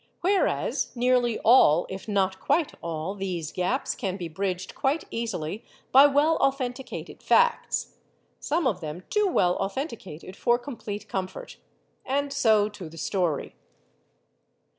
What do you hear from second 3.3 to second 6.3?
gaps can be bridged quite easily MADAME JUMEL 91 by